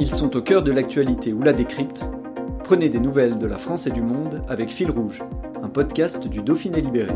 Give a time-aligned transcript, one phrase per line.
[0.00, 2.04] Ils sont au cœur de l'actualité ou la décrypte.
[2.62, 5.24] Prenez des nouvelles de la France et du monde avec Fil Rouge,
[5.60, 7.14] un podcast du Dauphiné Libéré.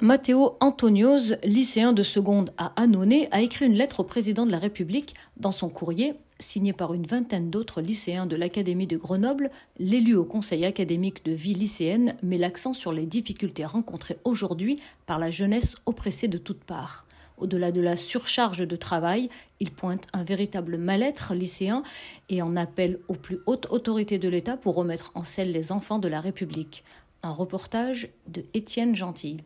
[0.00, 4.58] Matteo Antonios, lycéen de seconde à Annonay, a écrit une lettre au président de la
[4.58, 5.14] République.
[5.38, 10.24] Dans son courrier, signé par une vingtaine d'autres lycéens de l'Académie de Grenoble, l'élu au
[10.24, 15.78] conseil académique de vie lycéenne met l'accent sur les difficultés rencontrées aujourd'hui par la jeunesse
[15.84, 17.06] oppressée de toutes parts.
[17.38, 21.82] Au-delà de la surcharge de travail, il pointe un véritable mal-être lycéen
[22.28, 25.98] et en appelle aux plus hautes autorités de l'État pour remettre en selle les enfants
[25.98, 26.84] de la République.
[27.22, 29.38] Un reportage de Étienne Gentil.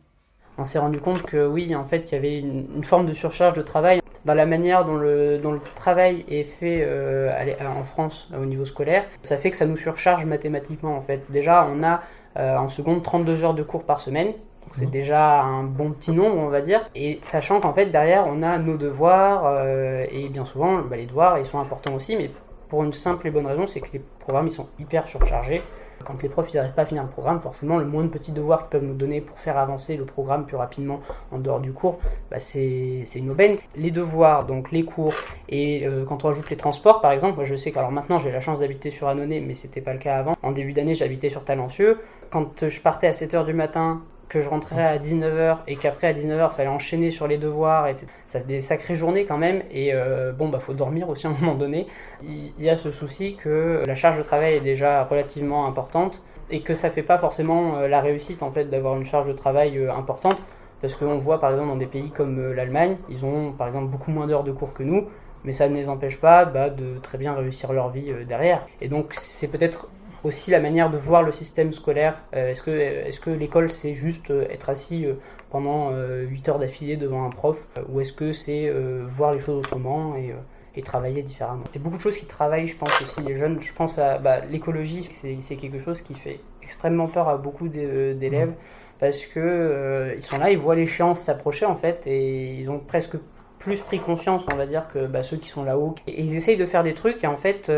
[0.57, 3.53] On s'est rendu compte que oui, en fait, il y avait une, forme de surcharge
[3.53, 5.39] de travail dans la manière dont le,
[5.75, 7.31] travail est fait euh,
[7.65, 9.05] en France au niveau scolaire.
[9.21, 11.23] Ça fait que ça nous surcharge mathématiquement en fait.
[11.29, 12.01] Déjà, on a
[12.37, 16.11] euh, en seconde 32 heures de cours par semaine donc c'est déjà un bon petit
[16.11, 16.87] nombre, on va dire.
[16.93, 21.07] Et sachant qu'en fait, derrière, on a nos devoirs, euh, et bien souvent, bah, les
[21.07, 22.29] devoirs, ils sont importants aussi, mais
[22.67, 25.63] pour une simple et bonne raison, c'est que les programmes, ils sont hyper surchargés.
[26.05, 28.59] Quand les profs n'arrivent pas à finir le programme, forcément, le moins de petits devoirs
[28.59, 31.01] qu'ils peuvent nous donner pour faire avancer le programme plus rapidement
[31.31, 31.99] en dehors du cours,
[32.31, 33.57] bah, c'est une aubaine.
[33.75, 35.15] Les devoirs, donc les cours,
[35.49, 38.31] et euh, quand on ajoute les transports, par exemple, moi je sais qu'alors maintenant j'ai
[38.31, 40.35] la chance d'habiter sur Annonay, mais c'était pas le cas avant.
[40.41, 41.99] En début d'année, j'habitais sur Talencieux.
[42.29, 46.13] Quand je partais à 7h du matin que je rentrais à 19h et qu'après à
[46.13, 47.95] 19h il fallait enchaîner sur les devoirs et
[48.27, 49.63] ça fait des sacrées journées quand même.
[49.71, 51.87] Et euh, bon bah faut dormir aussi à un moment donné.
[52.21, 56.61] Il y a ce souci que la charge de travail est déjà relativement importante et
[56.61, 59.77] que ça fait pas forcément euh, la réussite en fait d'avoir une charge de travail
[59.77, 60.37] euh, importante.
[60.81, 64.11] Parce qu'on voit par exemple dans des pays comme l'Allemagne ils ont par exemple beaucoup
[64.11, 65.07] moins d'heures de cours que nous
[65.43, 68.65] mais ça ne les empêche pas bah, de très bien réussir leur vie derrière.
[68.79, 69.87] Et donc c'est peut-être
[70.23, 72.21] aussi la manière de voir le système scolaire.
[72.35, 75.13] Euh, est-ce que, est que l'école, c'est juste euh, être assis euh,
[75.49, 77.59] pendant 8 heures d'affilée devant un prof
[77.89, 78.71] Ou est-ce que c'est
[79.07, 80.35] voir les choses autrement et,
[80.75, 81.63] et travailler différemment?
[81.73, 83.59] C'est beaucoup de choses qui travaillent, je pense aussi, les jeunes.
[83.59, 88.53] Je pense à bah, l'écologie, c'est quelque chose qui fait extrêmement peur à beaucoup d'élèves.
[88.99, 93.15] Parce que ils sont là, ils voient l'échéance s'approcher en fait, et ils ont presque
[93.57, 95.95] plus pris conscience, on va dire, que bah, ceux qui sont là-haut.
[96.05, 97.71] Et ils essayent de faire des trucs, et en fait,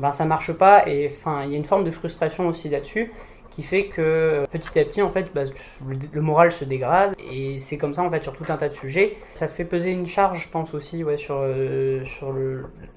[0.00, 3.12] ben ça marche pas et enfin il y a une forme de frustration aussi là-dessus
[3.54, 5.42] qui fait que petit à petit en fait bah,
[5.86, 8.74] le, moral se dégrade et c'est comme ça en fait sur tout un tas de
[8.74, 9.16] sujets.
[9.34, 12.34] Ça fait peser une charge je pense aussi ouais, sur, euh, sur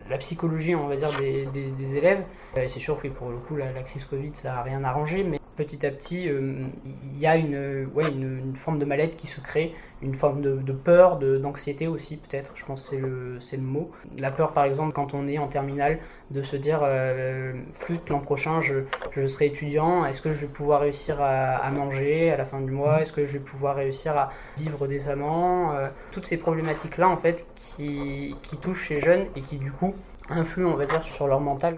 [0.09, 2.23] la psychologie on va dire des, des, élèves.
[2.55, 5.23] Et c'est sûr que pour le coup la, la, crise Covid ça a rien arrangé
[5.23, 6.53] mais petit à petit, euh,
[6.85, 10.71] il y a une, ouais, une, forme de mal-être qui se crée, une forme de,
[10.71, 13.91] peur, d'anxiété aussi peut-être, je pense que c'est le, le mot.
[14.19, 15.99] La peur par exemple quand on est en terminale,
[16.31, 20.47] de se dire euh, flûte l'an prochain je, je, serai étudiant, est-ce que je vais
[20.47, 24.15] pouvoir réussir à, manger à la fin du mois, est-ce que je vais pouvoir réussir
[24.15, 29.41] à vivre décemment, euh, toutes ces problématiques-là en fait qui, qui touchent ces jeunes et
[29.41, 29.93] qui du coup
[30.29, 31.77] influent on va dire sur leur mental.